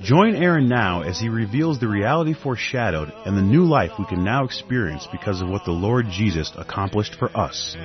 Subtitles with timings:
[0.00, 4.22] Join Aaron now as he reveals the reality foreshadowed and the new life we can
[4.22, 7.76] now experience because of what the Lord Jesus accomplished for us.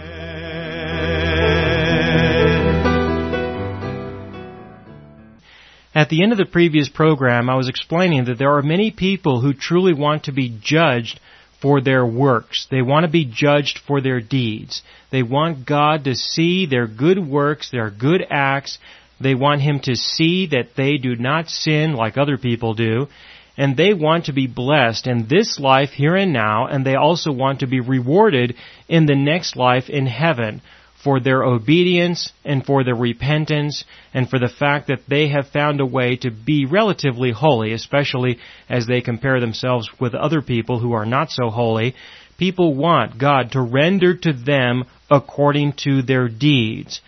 [5.96, 9.42] At the end of the previous program, I was explaining that there are many people
[9.42, 11.20] who truly want to be judged
[11.64, 12.68] for their works.
[12.70, 14.84] They want to be judged for their deeds.
[15.12, 18.78] They want God to see their good works, their good acts.
[19.20, 23.08] They want Him to see that they do not sin like other people do.
[23.56, 27.32] And they want to be blessed in this life here and now, and they also
[27.32, 28.56] want to be rewarded
[28.88, 30.62] in the next life in heaven
[31.04, 35.82] for their obedience and for their repentance and for the fact that they have found
[35.82, 40.94] a way to be relatively holy, especially as they compare themselves with other people who
[40.94, 41.94] are not so holy.
[42.38, 47.02] People want God to render to them according to their deeds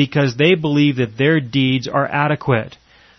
[0.00, 2.74] because they believe that their deeds are adequate.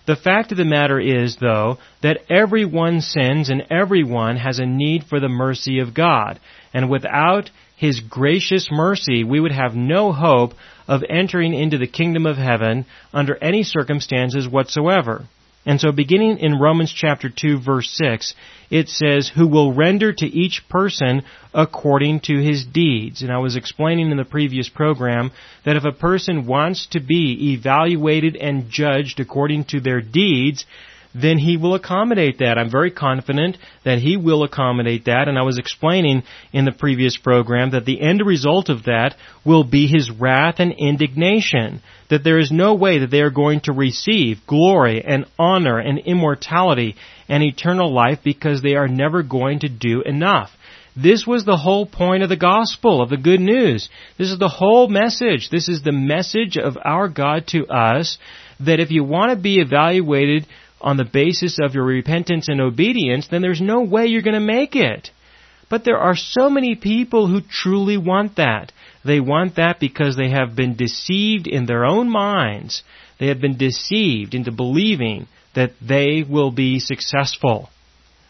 [0.07, 5.03] The fact of the matter is, though, that everyone sins and everyone has a need
[5.03, 6.39] for the mercy of God.
[6.73, 10.53] And without His gracious mercy, we would have no hope
[10.87, 15.25] of entering into the kingdom of heaven under any circumstances whatsoever.
[15.65, 18.33] And so beginning in Romans chapter 2 verse 6,
[18.71, 23.21] it says, who will render to each person according to his deeds.
[23.21, 25.31] And I was explaining in the previous program
[25.65, 30.65] that if a person wants to be evaluated and judged according to their deeds,
[31.13, 32.57] then he will accommodate that.
[32.57, 37.17] I'm very confident that he will accommodate that, and I was explaining in the previous
[37.17, 41.81] program that the end result of that will be his wrath and indignation.
[42.09, 45.99] That there is no way that they are going to receive glory and honor and
[45.99, 46.95] immortality
[47.27, 50.51] and eternal life because they are never going to do enough.
[50.95, 53.89] This was the whole point of the gospel, of the good news.
[54.17, 55.49] This is the whole message.
[55.49, 58.17] This is the message of our God to us
[58.59, 60.45] that if you want to be evaluated
[60.81, 64.39] on the basis of your repentance and obedience, then there's no way you're going to
[64.39, 65.09] make it.
[65.69, 68.73] But there are so many people who truly want that.
[69.05, 72.83] They want that because they have been deceived in their own minds.
[73.19, 77.69] They have been deceived into believing that they will be successful.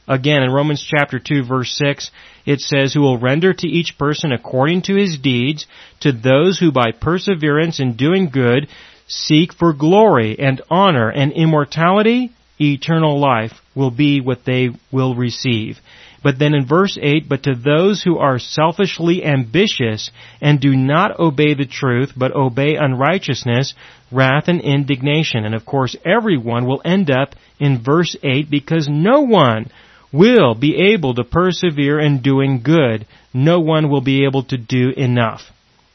[0.07, 2.11] Again, in Romans chapter 2 verse 6,
[2.45, 5.65] it says, Who will render to each person according to his deeds,
[6.01, 8.67] to those who by perseverance in doing good
[9.07, 15.79] seek for glory and honor and immortality, eternal life will be what they will receive.
[16.23, 21.19] But then in verse 8, but to those who are selfishly ambitious and do not
[21.19, 23.73] obey the truth, but obey unrighteousness,
[24.11, 25.45] wrath and indignation.
[25.45, 29.71] And of course, everyone will end up in verse 8 because no one
[30.13, 33.07] will be able to persevere in doing good.
[33.33, 35.41] No one will be able to do enough.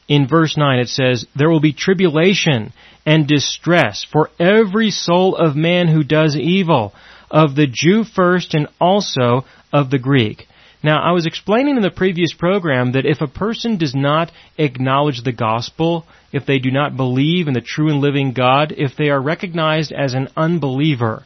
[0.07, 2.73] In verse 9 it says, There will be tribulation
[3.07, 6.93] and distress for every soul of man who does evil,
[7.31, 10.45] of the Jew first and also of the Greek.
[10.83, 15.23] Now, I was explaining in the previous program that if a person does not acknowledge
[15.23, 19.09] the gospel, if they do not believe in the true and living God, if they
[19.09, 21.23] are recognized as an unbeliever,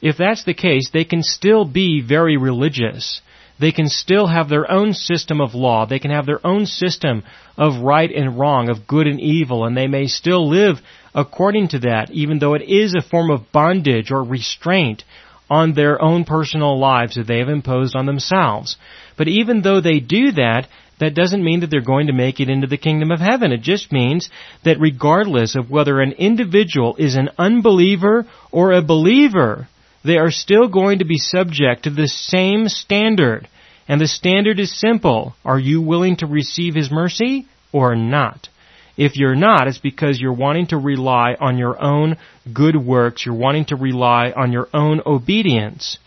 [0.00, 3.20] if that's the case, they can still be very religious.
[3.60, 5.86] They can still have their own system of law.
[5.86, 7.24] They can have their own system
[7.56, 10.80] of right and wrong, of good and evil, and they may still live
[11.14, 15.02] according to that, even though it is a form of bondage or restraint
[15.50, 18.76] on their own personal lives that they have imposed on themselves.
[19.16, 20.68] But even though they do that,
[21.00, 23.52] that doesn't mean that they're going to make it into the kingdom of heaven.
[23.52, 24.28] It just means
[24.64, 29.68] that regardless of whether an individual is an unbeliever or a believer,
[30.04, 33.48] they are still going to be subject to the same standard.
[33.88, 35.34] And the standard is simple.
[35.44, 38.48] Are you willing to receive His mercy or not?
[38.96, 42.16] If you're not, it's because you're wanting to rely on your own
[42.52, 43.24] good works.
[43.24, 45.98] You're wanting to rely on your own obedience.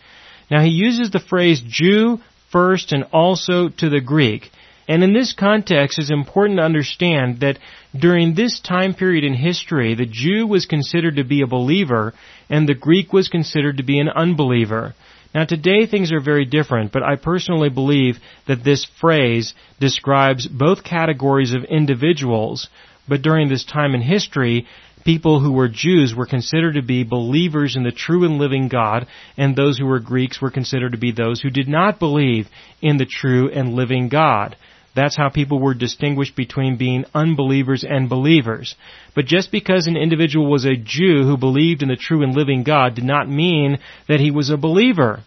[0.50, 2.18] Now he uses the phrase Jew
[2.50, 4.50] first and also to the Greek.
[4.86, 7.58] And in this context, it's important to understand that
[7.98, 12.12] during this time period in history, the Jew was considered to be a believer
[12.52, 14.94] and the Greek was considered to be an unbeliever.
[15.34, 20.84] Now today things are very different, but I personally believe that this phrase describes both
[20.84, 22.68] categories of individuals,
[23.08, 24.66] but during this time in history,
[25.02, 29.06] people who were Jews were considered to be believers in the true and living God,
[29.38, 32.48] and those who were Greeks were considered to be those who did not believe
[32.82, 34.56] in the true and living God.
[34.94, 38.74] That's how people were distinguished between being unbelievers and believers.
[39.14, 42.62] But just because an individual was a Jew who believed in the true and living
[42.62, 45.22] God did not mean that he was a believer.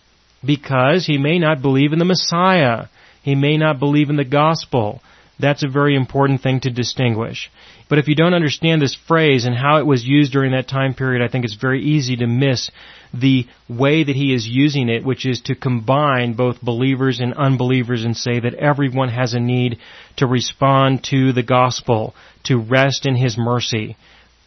[0.45, 2.85] Because he may not believe in the Messiah.
[3.23, 5.01] He may not believe in the gospel.
[5.39, 7.51] That's a very important thing to distinguish.
[7.89, 10.93] But if you don't understand this phrase and how it was used during that time
[10.93, 12.71] period, I think it's very easy to miss
[13.13, 18.03] the way that he is using it, which is to combine both believers and unbelievers
[18.03, 19.77] and say that everyone has a need
[20.17, 23.95] to respond to the gospel, to rest in his mercy.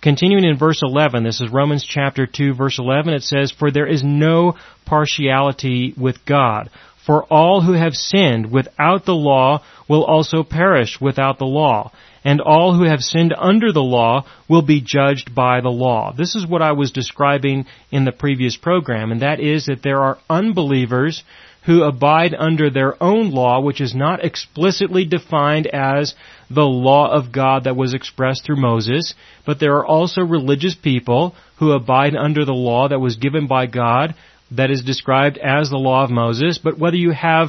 [0.01, 3.87] Continuing in verse 11, this is Romans chapter 2 verse 11, it says, For there
[3.87, 4.55] is no
[4.87, 6.71] partiality with God.
[7.09, 11.91] For all who have sinned without the law will also perish without the law
[12.23, 16.13] and all who have sinned under the law will be judged by the law.
[16.13, 20.03] This is what I was describing in the previous program, and that is that there
[20.03, 21.25] are unbelievers
[21.65, 26.15] who abide under their own law, which is not explicitly defined as
[26.51, 29.15] the law of God that was expressed through Moses,
[29.47, 33.65] but there are also religious people who abide under the law that was given by
[33.65, 34.15] God
[34.51, 37.49] that is described as the law of Moses, but whether you have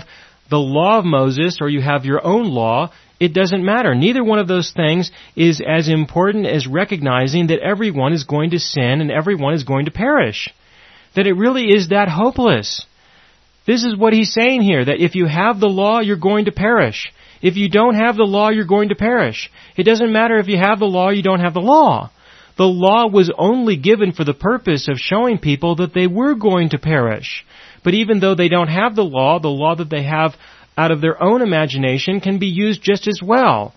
[0.49, 3.93] the law of Moses or you have your own law, it doesn't matter.
[3.93, 8.59] Neither one of those things is as important as recognizing that everyone is going to
[8.59, 10.49] sin and everyone is going to perish.
[11.15, 12.85] That it really is that hopeless.
[13.67, 16.51] This is what he's saying here, that if you have the law, you're going to
[16.51, 17.11] perish.
[17.41, 19.51] If you don't have the law, you're going to perish.
[19.77, 22.09] It doesn't matter if you have the law, you don't have the law.
[22.59, 26.71] The law was only given for the purpose of showing people that they were going
[26.71, 27.45] to perish.
[27.85, 30.35] But even though they don't have the law, the law that they have
[30.77, 33.73] out of their own imagination can be used just as well.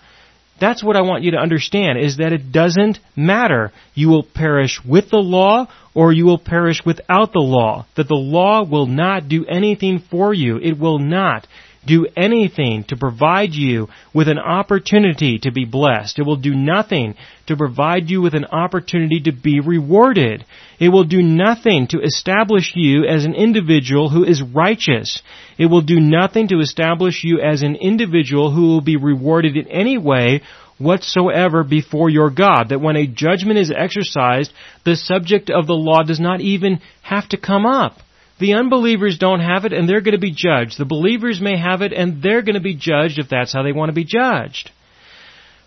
[0.58, 3.70] That's what I want you to understand is that it doesn't matter.
[3.94, 7.86] You will perish with the law or you will perish without the law.
[7.94, 10.58] That the law will not do anything for you.
[10.58, 11.46] It will not
[11.84, 16.18] do anything to provide you with an opportunity to be blessed.
[16.18, 17.14] It will do nothing
[17.46, 20.44] to provide you with an opportunity to be rewarded.
[20.78, 25.22] It will do nothing to establish you as an individual who is righteous.
[25.58, 29.68] It will do nothing to establish you as an individual who will be rewarded in
[29.68, 30.42] any way
[30.78, 32.68] whatsoever before your God.
[32.68, 34.52] That when a judgment is exercised,
[34.84, 37.98] the subject of the law does not even have to come up.
[38.42, 40.76] The unbelievers don't have it and they're going to be judged.
[40.76, 43.70] The believers may have it and they're going to be judged if that's how they
[43.70, 44.72] want to be judged.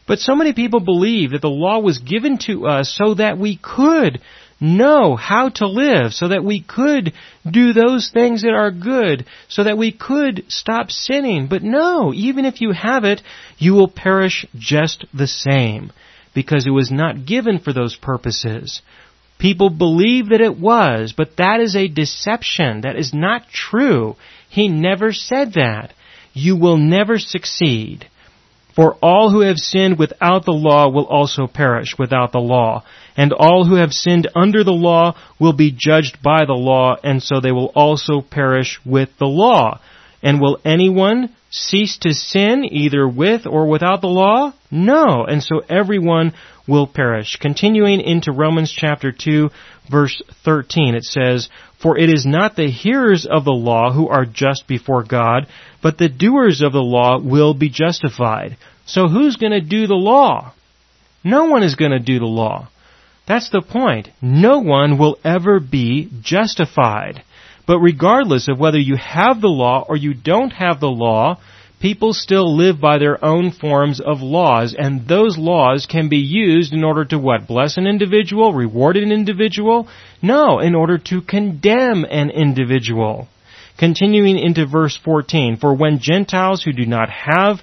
[0.05, 3.55] But so many people believe that the law was given to us so that we
[3.55, 4.19] could
[4.59, 7.13] know how to live, so that we could
[7.49, 11.47] do those things that are good, so that we could stop sinning.
[11.47, 13.21] But no, even if you have it,
[13.57, 15.93] you will perish just the same,
[16.33, 18.81] because it was not given for those purposes.
[19.45, 22.81] People believe that it was, but that is a deception.
[22.81, 24.15] That is not true.
[24.49, 25.93] He never said that.
[26.33, 28.09] You will never succeed.
[28.75, 32.85] For all who have sinned without the law will also perish without the law.
[33.15, 37.21] And all who have sinned under the law will be judged by the law, and
[37.21, 39.79] so they will also perish with the law.
[40.23, 44.53] And will anyone cease to sin either with or without the law?
[44.71, 45.23] No.
[45.23, 46.33] And so everyone
[46.67, 47.37] will perish.
[47.39, 49.49] Continuing into Romans chapter 2
[49.89, 51.49] verse 13, it says,
[51.81, 55.47] For it is not the hearers of the law who are just before God,
[55.81, 58.57] but the doers of the law will be justified.
[58.85, 60.53] So who's going to do the law?
[61.23, 62.69] No one is going to do the law.
[63.27, 64.09] That's the point.
[64.21, 67.23] No one will ever be justified.
[67.67, 71.39] But regardless of whether you have the law or you don't have the law,
[71.79, 76.73] people still live by their own forms of laws, and those laws can be used
[76.73, 77.47] in order to what?
[77.47, 78.53] Bless an individual?
[78.53, 79.87] Reward an individual?
[80.21, 83.27] No, in order to condemn an individual.
[83.77, 87.61] Continuing into verse 14, For when Gentiles who do not have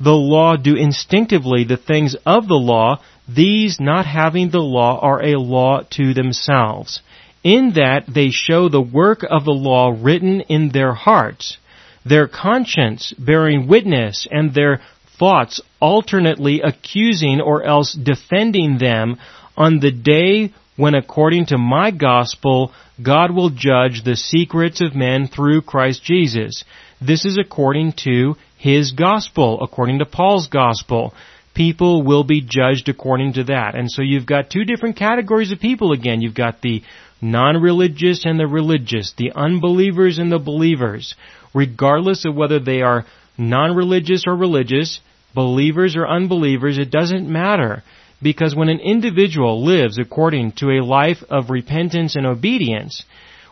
[0.00, 5.22] the law do instinctively the things of the law, these not having the law are
[5.22, 7.00] a law to themselves,
[7.44, 11.58] in that they show the work of the law written in their hearts,
[12.04, 14.80] their conscience bearing witness, and their
[15.18, 19.18] thoughts alternately accusing or else defending them
[19.56, 25.28] on the day when according to my gospel, God will judge the secrets of men
[25.28, 26.64] through Christ Jesus.
[27.02, 31.12] This is according to His gospel, according to Paul's gospel.
[31.54, 33.74] People will be judged according to that.
[33.74, 36.22] And so you've got two different categories of people again.
[36.22, 36.82] You've got the
[37.20, 41.14] non-religious and the religious, the unbelievers and the believers.
[41.54, 43.06] Regardless of whether they are
[43.38, 45.00] non-religious or religious,
[45.34, 47.82] believers or unbelievers, it doesn't matter
[48.22, 53.04] Because when an individual lives according to a life of repentance and obedience,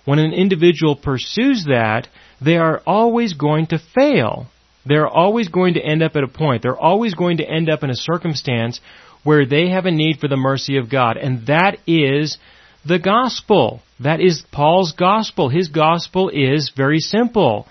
[0.04, 2.08] when an individual pursues that,
[2.40, 4.46] they are always going to fail.
[4.84, 6.62] They're always going to end up at a point.
[6.62, 8.80] They're always going to end up in a circumstance
[9.24, 11.16] where they have a need for the mercy of God.
[11.16, 12.38] And that is
[12.86, 13.80] the gospel.
[14.00, 15.48] That is Paul's gospel.
[15.48, 17.66] His gospel is very simple.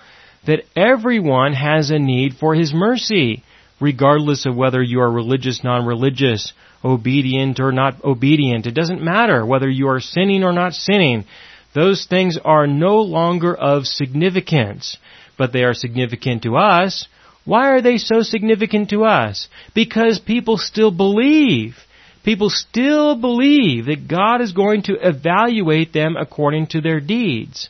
[0.48, 3.44] That everyone has a need for his mercy,
[3.80, 8.66] regardless of whether you are religious, non-religious, obedient or not obedient.
[8.66, 11.26] It doesn't matter whether you are sinning or not sinning.
[11.76, 14.98] Those things are no longer of significance,
[15.38, 17.08] but they are significant to us.
[17.46, 19.48] Why are they so significant to us?
[19.74, 21.76] Because people still believe.
[22.24, 27.70] People still believe that God is going to evaluate them according to their deeds.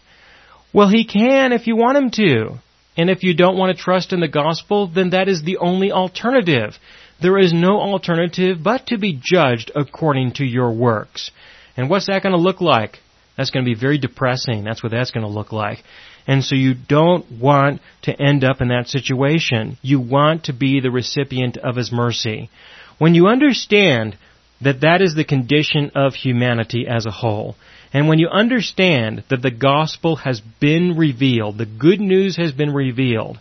[0.73, 2.59] Well, He can if you want Him to.
[2.97, 5.91] And if you don't want to trust in the gospel, then that is the only
[5.91, 6.77] alternative.
[7.21, 11.31] There is no alternative but to be judged according to your works.
[11.77, 12.99] And what's that going to look like?
[13.37, 14.63] That's going to be very depressing.
[14.63, 15.83] That's what that's going to look like.
[16.25, 19.77] And so you don't want to end up in that situation.
[19.81, 22.49] You want to be the recipient of His mercy.
[22.97, 24.17] When you understand
[24.61, 27.55] that that is the condition of humanity as a whole,
[27.93, 32.73] and when you understand that the gospel has been revealed, the good news has been
[32.73, 33.39] revealed,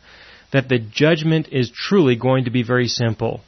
[0.52, 3.40] that the judgment is truly going to be very simple.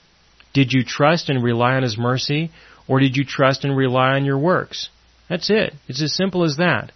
[0.52, 2.50] Did you trust and rely on His mercy,
[2.88, 4.88] or did you trust and rely on your works?
[5.28, 5.74] That's it.
[5.86, 6.90] It's as simple as that.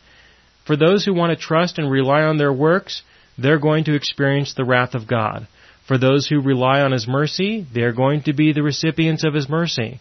[0.66, 3.02] For those who want to trust and rely on their works,
[3.38, 5.46] they're going to experience the wrath of God.
[5.86, 9.48] For those who rely on His mercy, they're going to be the recipients of His
[9.48, 10.00] mercy.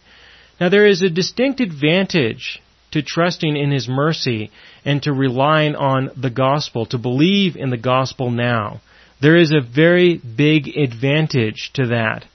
[0.59, 4.51] Now there is a distinct advantage to trusting in His mercy
[4.85, 8.81] and to relying on the gospel, to believe in the gospel now.
[9.21, 12.25] There is a very big advantage to that.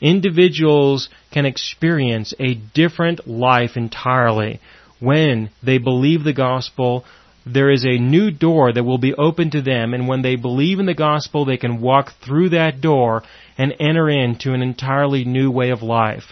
[0.00, 4.60] Individuals can experience a different life entirely
[5.00, 7.04] when they believe the gospel,
[7.46, 10.78] there is a new door that will be open to them, and when they believe
[10.78, 13.22] in the gospel, they can walk through that door
[13.58, 16.24] and enter into an entirely new way of life.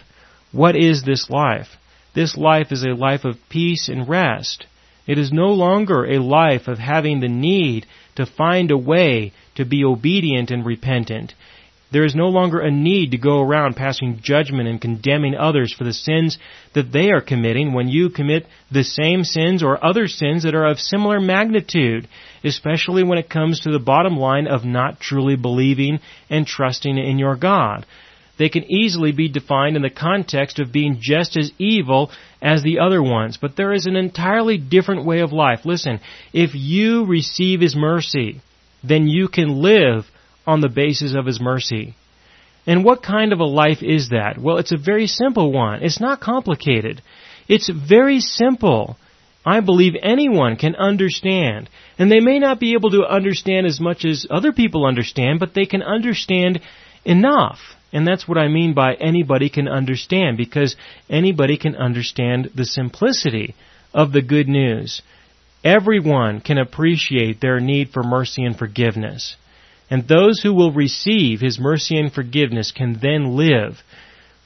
[0.53, 1.69] What is this life?
[2.15, 4.67] This life is a life of peace and rest.
[5.07, 9.65] It is no longer a life of having the need to find a way to
[9.65, 11.35] be obedient and repentant.
[11.91, 15.85] There is no longer a need to go around passing judgment and condemning others for
[15.85, 16.39] the sins
[16.75, 20.67] that they are committing when you commit the same sins or other sins that are
[20.67, 22.09] of similar magnitude,
[22.45, 26.01] especially when it comes to the bottom line of not truly believing
[26.31, 27.85] and trusting in your God.
[28.43, 32.11] They can easily be defined in the context of being just as evil
[32.43, 35.61] as the other ones, but there is an entirely different way of life.
[35.65, 36.01] Listen,
[36.33, 38.41] if you receive His mercy,
[38.83, 40.07] then you can live
[40.45, 41.95] on the basis of His mercy.
[42.67, 44.39] And what kind of a life is that?
[44.43, 45.85] Well, it's a very simple one.
[45.85, 47.01] It's not complicated.
[47.47, 48.97] It's very simple.
[49.47, 51.71] I believe anyone can understand.
[51.97, 55.55] And they may not be able to understand as much as other people understand, but
[55.55, 56.61] they can understand
[57.05, 57.61] enough.
[57.93, 60.77] And that's what I mean by anybody can understand, because
[61.11, 63.55] anybody can understand the simplicity
[63.93, 65.03] of the good news.
[65.63, 69.37] Everyone can appreciate their need for mercy and forgiveness.
[69.91, 73.83] And those who will receive His mercy and forgiveness can then live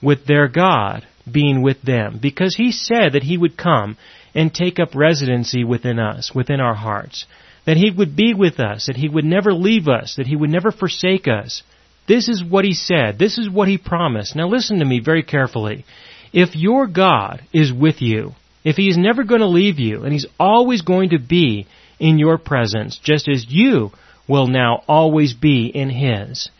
[0.02, 2.18] with their God being with them.
[2.20, 3.96] Because He said that He would come
[4.34, 7.26] and take up residency within us, within our hearts.
[7.64, 10.50] That He would be with us, that He would never leave us, that He would
[10.50, 11.62] never forsake us.
[12.06, 13.18] This is what He said.
[13.18, 14.36] This is what He promised.
[14.36, 15.84] Now listen to me very carefully.
[16.32, 18.32] If your God is with you,
[18.64, 21.66] if He is never going to leave you, and He's always going to be
[21.98, 23.90] in your presence, just as you
[24.28, 26.50] will now always be in His.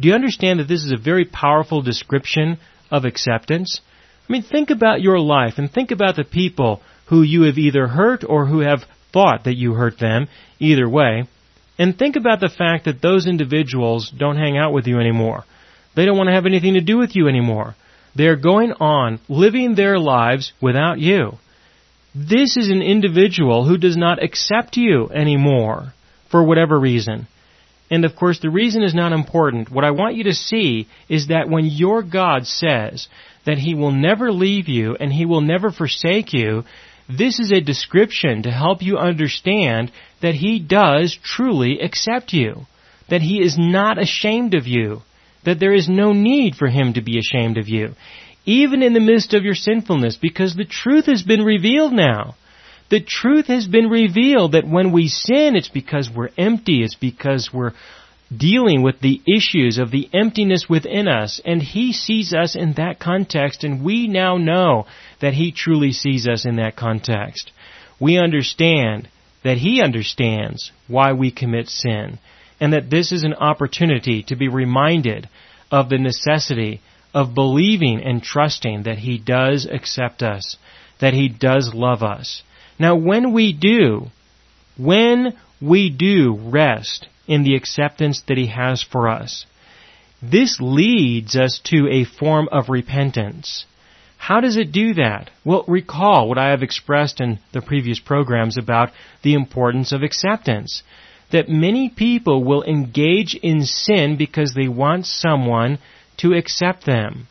[0.00, 2.58] Do you understand that this is a very powerful description
[2.90, 3.80] of acceptance?
[4.28, 7.88] I mean, think about your life and think about the people who you have either
[7.88, 10.28] hurt or who have thought that you hurt them,
[10.58, 11.26] either way.
[11.78, 15.44] And think about the fact that those individuals don't hang out with you anymore.
[15.94, 17.76] They don't want to have anything to do with you anymore.
[18.16, 21.38] They are going on living their lives without you.
[22.14, 25.92] This is an individual who does not accept you anymore
[26.30, 27.28] for whatever reason.
[27.90, 29.70] And of course, the reason is not important.
[29.70, 33.08] What I want you to see is that when your God says
[33.46, 36.64] that He will never leave you and He will never forsake you,
[37.08, 42.66] this is a description to help you understand that He does truly accept you.
[43.08, 45.02] That He is not ashamed of you.
[45.44, 47.94] That there is no need for Him to be ashamed of you.
[48.44, 52.34] Even in the midst of your sinfulness, because the truth has been revealed now.
[52.90, 56.82] The truth has been revealed that when we sin, it's because we're empty.
[56.82, 57.72] It's because we're
[58.36, 62.98] dealing with the issues of the emptiness within us, and He sees us in that
[62.98, 64.86] context, and we now know
[65.20, 67.50] that He truly sees us in that context.
[67.98, 69.08] We understand
[69.44, 72.18] that He understands why we commit sin,
[72.60, 75.28] and that this is an opportunity to be reminded
[75.70, 76.82] of the necessity
[77.14, 80.56] of believing and trusting that He does accept us,
[81.00, 82.42] that He does love us.
[82.78, 84.08] Now when we do,
[84.76, 89.46] when we do rest in the acceptance that He has for us,
[90.20, 93.66] this leads us to a form of repentance.
[94.16, 95.30] How does it do that?
[95.44, 98.90] Well, recall what I have expressed in the previous programs about
[99.22, 100.82] the importance of acceptance.
[101.30, 105.78] That many people will engage in sin because they want someone
[106.16, 107.28] to accept them.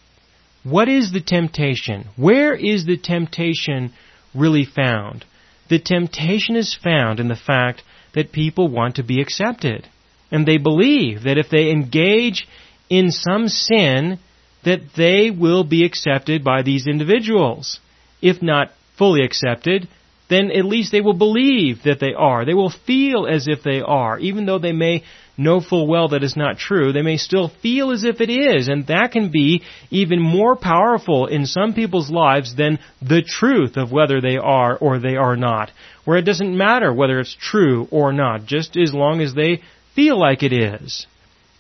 [0.64, 2.06] What is the temptation?
[2.16, 3.92] Where is the temptation
[4.34, 5.26] really found?
[5.70, 7.84] The temptation is found in the fact
[8.18, 9.88] that people want to be accepted.
[10.32, 12.48] And they believe that if they engage
[12.90, 14.18] in some sin,
[14.66, 17.80] that they will be accepted by these individuals.
[18.20, 19.88] If not fully accepted,
[20.30, 22.44] then at least they will believe that they are.
[22.44, 25.04] They will feel as if they are, even though they may
[25.38, 26.92] know full well that it's not true.
[26.92, 31.28] They may still feel as if it is, and that can be even more powerful
[31.28, 35.70] in some people's lives than the truth of whether they are or they are not.
[36.08, 39.62] Where it doesn't matter whether it's true or not, just as long as they
[39.94, 41.06] feel like it is.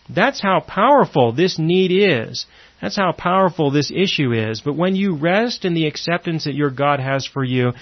[0.09, 2.45] That's how powerful this need is.
[2.81, 4.61] That's how powerful this issue is.
[4.61, 7.73] But when you rest in the acceptance that your God has for you,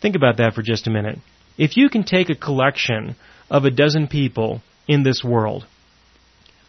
[0.00, 1.18] think about that for just a minute.
[1.58, 3.16] If you can take a collection
[3.50, 5.66] of a dozen people in this world,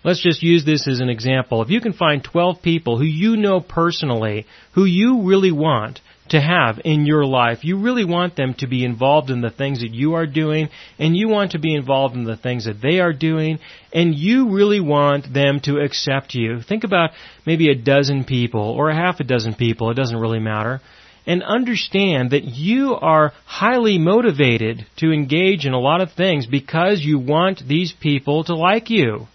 [0.03, 1.62] let's just use this as an example.
[1.62, 6.41] If you can find 12 people who you know personally, who you really want, to
[6.41, 7.63] have in your life.
[7.63, 11.15] You really want them to be involved in the things that you are doing, and
[11.15, 13.60] you want to be involved in the things that they are doing,
[13.94, 16.62] and you really want them to accept you.
[16.62, 17.12] Think about
[17.46, 20.82] maybe a dozen people, or a half a dozen people, it doesn't really matter,
[21.27, 27.01] and understand that you are highly motivated to engage in a lot of things because
[27.01, 29.27] you want these people to like you.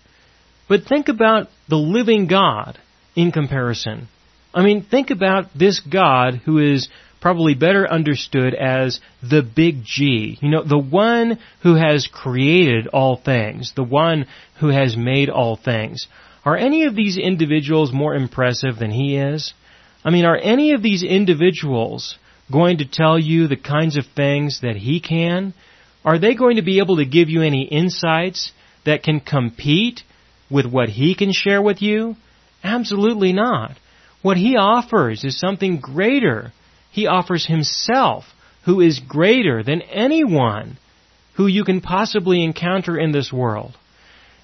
[0.68, 2.78] But think about the living God
[3.16, 4.08] in comparison.
[4.52, 6.88] I mean, think about this God who is
[7.20, 10.38] probably better understood as the big G.
[10.40, 14.26] You know, the one who has created all things, the one
[14.58, 16.06] who has made all things.
[16.44, 19.52] Are any of these individuals more impressive than he is?
[20.04, 22.18] I mean, are any of these individuals
[22.50, 25.52] going to tell you the kinds of things that he can?
[26.04, 28.52] Are they going to be able to give you any insights
[28.86, 30.02] that can compete
[30.50, 32.16] with what he can share with you?
[32.64, 33.76] Absolutely not.
[34.22, 36.52] What he offers is something greater.
[36.90, 38.24] He offers himself,
[38.64, 40.76] who is greater than anyone
[41.34, 43.76] who you can possibly encounter in this world.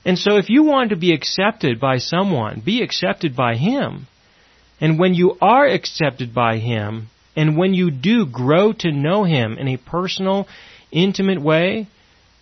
[0.05, 4.07] And so if you want to be accepted by someone, be accepted by him.
[4.81, 9.59] And when you are accepted by him, and when you do grow to know him
[9.59, 10.49] in a personal,
[10.91, 11.89] intimate way,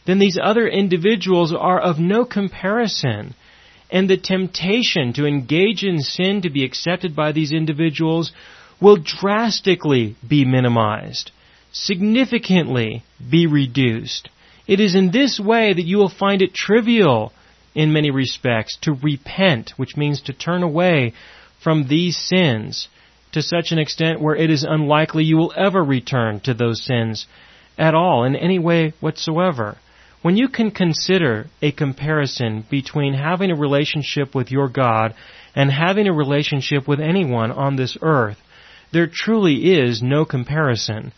[0.06, 3.34] then these other individuals are of no comparison
[3.94, 8.32] and the temptation to engage in sin to be accepted by these individuals
[8.80, 11.30] will drastically be minimized,
[11.70, 14.28] significantly be reduced.
[14.66, 17.32] It is in this way that you will find it trivial
[17.72, 21.12] in many respects to repent, which means to turn away
[21.62, 22.88] from these sins
[23.30, 27.28] to such an extent where it is unlikely you will ever return to those sins
[27.78, 29.76] at all in any way whatsoever.
[30.24, 35.14] When you can consider a comparison between having a relationship with your God
[35.54, 38.38] and having a relationship with anyone on this earth,
[38.90, 41.12] there truly is no comparison.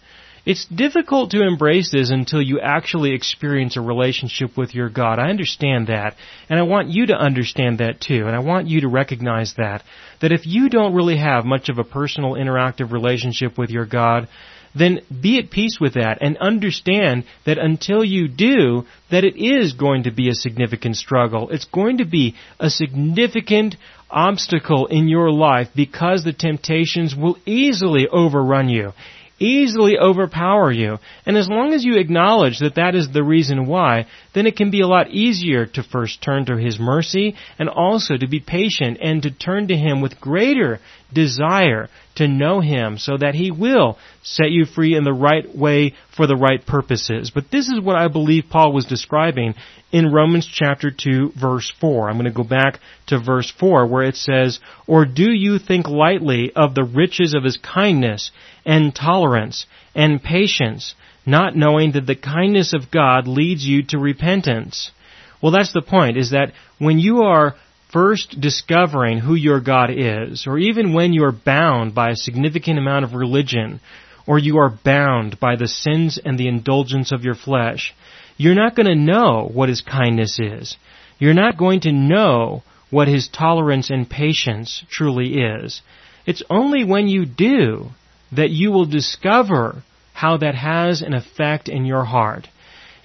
[0.45, 5.21] It's difficult to embrace this until you actually experience a relationship with your God.
[5.21, 6.16] I understand that.
[6.49, 8.27] And I want you to understand that too.
[8.27, 9.85] And I want you to recognize that.
[10.21, 14.27] That if you don't really have much of a personal interactive relationship with your God,
[14.77, 19.73] then be at peace with that and understand that until you do, that it is
[19.73, 21.51] going to be a significant struggle.
[21.51, 23.77] It's going to be a significant
[24.11, 28.93] obstacle in your life because the temptations will easily overrun you
[29.39, 30.99] easily overpower you.
[31.25, 34.71] And as long as you acknowledge that that is the reason why, then it can
[34.71, 38.99] be a lot easier to first turn to His mercy and also to be patient
[39.01, 40.81] and to turn to Him with greater
[41.12, 45.95] desire to know Him so that He will set you free in the right way
[46.15, 47.31] for the right purposes.
[47.35, 49.55] But this is what I believe Paul was describing
[49.93, 52.09] in Romans chapter 2 verse 4.
[52.09, 55.89] I'm going to go back to verse 4 where it says, Or do you think
[55.89, 58.31] lightly of the riches of His kindness
[58.65, 64.91] and tolerance and patience, not knowing that the kindness of God leads you to repentance?
[65.43, 67.55] Well, that's the point, is that when you are
[67.97, 72.79] first discovering who your God is, or even when you are bound by a significant
[72.79, 73.81] amount of religion,
[74.27, 77.95] or you are bound by the sins and the indulgence of your flesh,
[78.37, 80.77] you're not going to know what His kindness is.
[81.19, 85.81] You're not going to know what His tolerance and patience truly is.
[86.27, 87.93] It's only when you do
[88.31, 89.83] that you will discover
[90.13, 92.47] how that has an effect in your heart.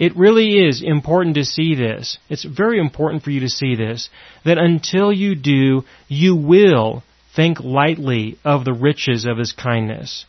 [0.02, 2.18] It really is important to see this.
[2.28, 4.10] It's very important for you to see this,
[4.44, 7.04] that until you do, you will
[7.36, 10.26] think lightly of the riches of His kindness.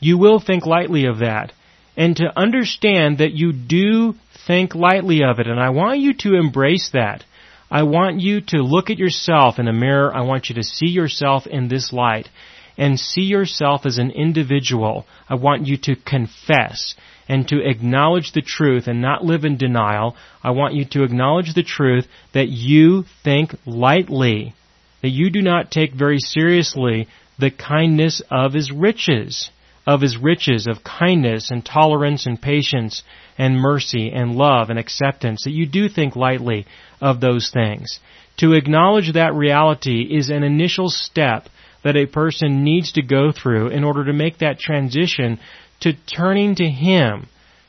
[0.00, 1.52] You will think lightly of that.
[1.96, 6.34] And to understand that you do think lightly of it, and I want you to
[6.34, 7.22] embrace that.
[7.70, 10.12] I want you to look at yourself in a mirror.
[10.12, 12.28] I want you to see yourself in this light
[12.76, 15.06] and see yourself as an individual.
[15.28, 16.96] I want you to confess
[17.28, 20.16] and to acknowledge the truth and not live in denial.
[20.42, 24.54] I want you to acknowledge the truth that you think lightly,
[25.02, 27.08] that you do not take very seriously
[27.38, 29.50] the kindness of His riches,
[29.86, 33.02] of His riches of kindness and tolerance and patience
[33.36, 36.66] and mercy and love and acceptance, that you do think lightly
[37.00, 38.00] of those things.
[38.38, 41.48] To acknowledge that reality is an initial step
[41.82, 45.38] that a person needs to go through in order to make that transition
[45.80, 47.28] to turning to Him,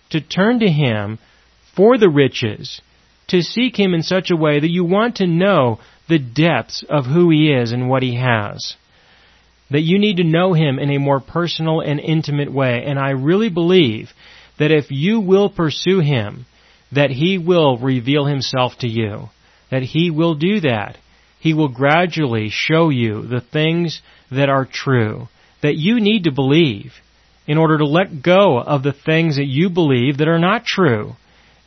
[0.10, 1.20] to turn to Him
[1.76, 2.82] for the riches,
[3.28, 7.06] to seek Him in such a way that you want to know the depths of
[7.06, 8.76] who He is and what He has.
[9.70, 12.84] That you need to know Him in a more personal and intimate way.
[12.86, 14.10] And I really believe
[14.60, 16.46] that if you will pursue Him,
[16.94, 19.30] that He will reveal Himself to you.
[19.70, 20.98] That He will do that.
[21.40, 25.28] He will gradually show you the things that are true,
[25.62, 26.94] that you need to believe
[27.48, 31.16] in order to let go of the things that you believe that are not true.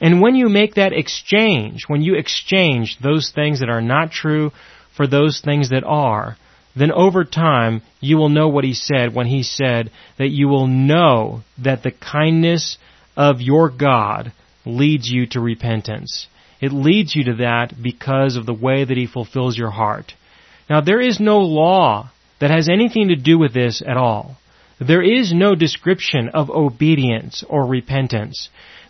[0.01, 4.53] And when you make that exchange, when you exchange those things that are not true
[4.97, 6.37] for those things that are,
[6.77, 10.67] then over time you will know what he said when he said that you will
[10.67, 12.79] know that the kindness
[13.17, 14.33] of your God
[14.65, 16.29] leads you to repentance.
[16.61, 20.13] It leads you to that because of the way that he fulfills your heart.
[20.69, 24.37] Now there is no law that has anything to do with this at all.
[24.81, 28.49] There is no description of obedience or repentance.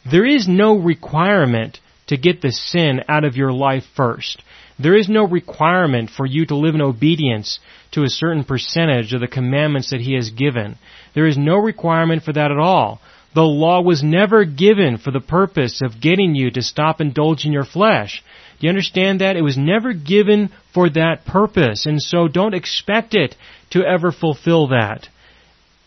[0.09, 4.41] There is no requirement to get the sin out of your life first.
[4.79, 7.59] There is no requirement for you to live in obedience
[7.91, 10.79] to a certain percentage of the commandments that He has given.
[11.15, 13.01] There is no requirement for that at all.
[13.35, 17.65] The law was never given for the purpose of getting you to stop indulging your
[17.65, 18.23] flesh.
[18.59, 19.37] Do you understand that?
[19.37, 23.35] It was never given for that purpose, and so don't expect it
[23.71, 25.09] to ever fulfill that.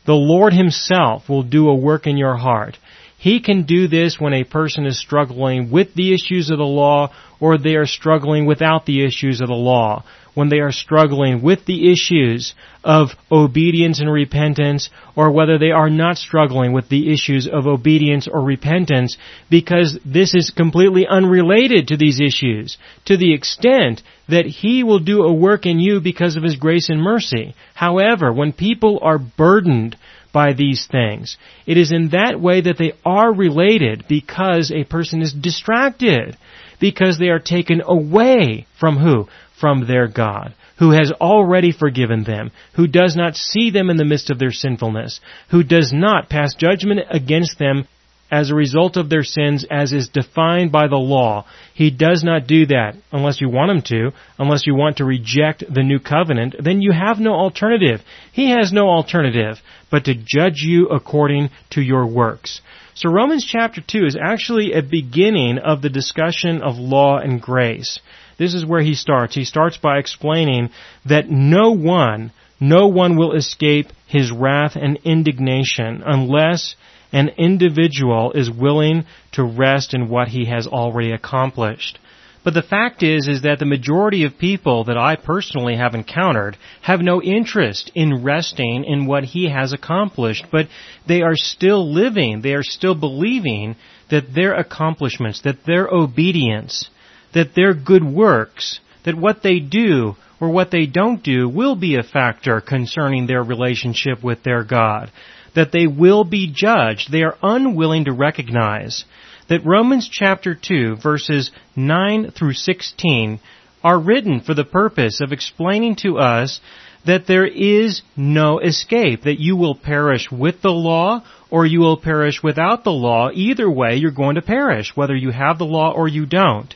[0.06, 2.78] The Lord Himself will do a work in your heart.
[3.24, 7.14] He can do this when a person is struggling with the issues of the law
[7.40, 10.04] or they are struggling without the issues of the law.
[10.34, 15.90] When they are struggling with the issues of obedience and repentance or whether they are
[15.90, 19.16] not struggling with the issues of obedience or repentance
[19.50, 25.24] because this is completely unrelated to these issues to the extent that He will do
[25.24, 27.56] a work in you because of His grace and mercy.
[27.74, 29.96] However, when people are burdened
[30.34, 31.38] by these things.
[31.66, 36.36] It is in that way that they are related because a person is distracted,
[36.82, 39.30] because they are taken away from who?
[39.58, 44.04] From their God, who has already forgiven them, who does not see them in the
[44.04, 47.88] midst of their sinfulness, who does not pass judgment against them
[48.32, 51.46] as a result of their sins as is defined by the law.
[51.74, 55.64] He does not do that unless you want him to, unless you want to reject
[55.72, 58.02] the new covenant, then you have no alternative.
[58.32, 62.62] He has no alternative but to judge you according to your works.
[62.96, 68.00] So Romans chapter 2 is actually a beginning of the discussion of law and grace.
[68.38, 69.36] This is where he starts.
[69.36, 70.70] He starts by explaining
[71.06, 76.76] that no one, no one will escape his wrath and indignation unless
[77.14, 82.00] an individual is willing to rest in what he has already accomplished.
[82.44, 86.58] But the fact is, is that the majority of people that I personally have encountered
[86.82, 90.68] have no interest in resting in what he has accomplished, but
[91.08, 93.78] they are still living, they are still believing
[94.10, 96.90] that their accomplishments, that their obedience,
[97.34, 101.96] that their good works, that what they do or what they don't do will be
[101.96, 105.10] a factor concerning their relationship with their God
[105.56, 107.12] that they will be judged.
[107.12, 109.06] They are unwilling to recognize
[109.50, 113.40] that Romans chapter 2 verses 9 through 16
[113.84, 116.62] are written for the purpose of explaining to us
[117.06, 121.98] that there is no escape, that you will perish with the law or you will
[121.98, 123.30] perish without the law.
[123.34, 126.74] Either way, you're going to perish, whether you have the law or you don't.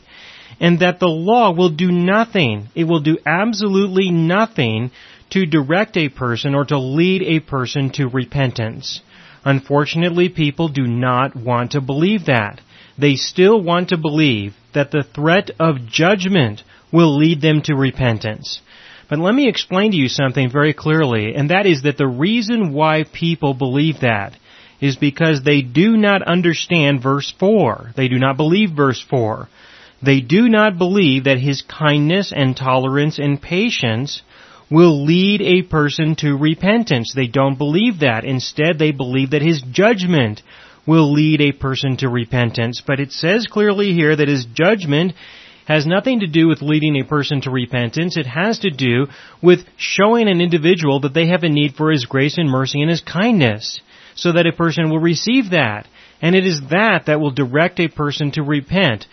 [0.59, 2.67] and that the law will do nothing.
[2.75, 4.91] It will do absolutely nothing
[5.31, 9.01] to direct a person or to lead a person to repentance.
[9.43, 12.61] Unfortunately, people do not want to believe that.
[12.97, 18.61] They still want to believe that the threat of judgment will lead them to repentance.
[19.09, 22.73] But let me explain to you something very clearly, and that is that the reason
[22.73, 24.35] why people believe that
[24.81, 27.93] is because they do not understand verse 4.
[27.95, 29.47] They do not believe verse 4.
[30.03, 34.21] They do not believe that his kindness and tolerance and patience
[34.69, 37.13] will lead a person to repentance.
[37.15, 38.25] They don't believe that.
[38.25, 40.41] Instead, they believe that his judgment
[40.85, 42.81] will lead a person to repentance.
[42.85, 45.13] But it says clearly here that his judgment
[45.67, 48.15] has nothing to do with leading a person to repentance.
[48.17, 49.07] It has to do
[49.41, 52.89] with showing an individual that they have a need for his grace and mercy and
[52.89, 53.81] his kindness
[54.15, 55.87] so that a person will receive that.
[56.21, 59.05] And it is that that will direct a person to repent.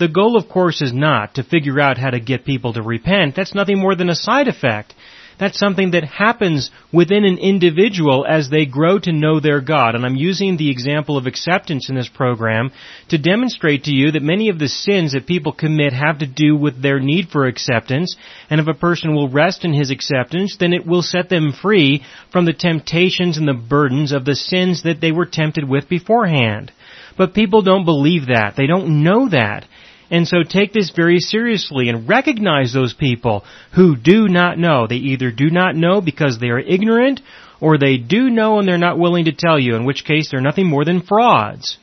[0.00, 3.36] The goal, of course, is not to figure out how to get people to repent.
[3.36, 4.94] That's nothing more than a side effect.
[5.40, 9.94] That's something that happens within an individual as they grow to know their God.
[9.94, 12.72] And I'm using the example of acceptance in this program
[13.08, 16.54] to demonstrate to you that many of the sins that people commit have to do
[16.54, 18.14] with their need for acceptance.
[18.50, 22.04] And if a person will rest in his acceptance, then it will set them free
[22.30, 26.70] from the temptations and the burdens of the sins that they were tempted with beforehand.
[27.16, 28.56] But people don't believe that.
[28.58, 29.66] They don't know that.
[30.10, 33.44] And so take this very seriously and recognize those people
[33.74, 34.86] who do not know.
[34.86, 37.20] They either do not know because they are ignorant,
[37.60, 40.40] or they do know and they're not willing to tell you, in which case they're
[40.40, 41.78] nothing more than frauds.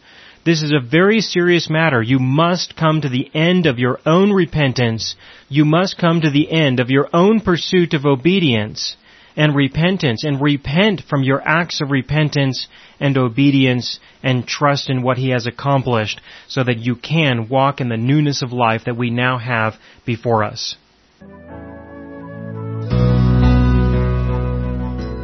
[0.45, 2.01] This is a very serious matter.
[2.01, 5.15] You must come to the end of your own repentance.
[5.49, 8.95] You must come to the end of your own pursuit of obedience
[9.37, 12.67] and repentance and repent from your acts of repentance
[12.99, 17.87] and obedience and trust in what He has accomplished so that you can walk in
[17.87, 20.75] the newness of life that we now have before us.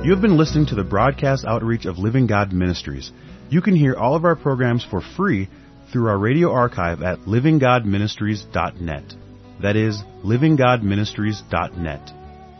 [0.05, 3.11] You have been listening to the broadcast outreach of Living God Ministries.
[3.49, 5.49] You can hear all of our programs for free
[5.91, 9.13] through our radio archive at livinggodministries.net.
[9.61, 12.22] That is, livinggodministries.net.